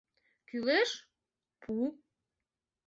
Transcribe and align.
Кӱлеш... 0.47 0.89
пу! 1.61 1.73